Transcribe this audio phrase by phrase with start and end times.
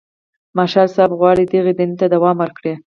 [0.57, 2.73] مارشال صاحب غواړي دغې دندې ته دوام ورکړي.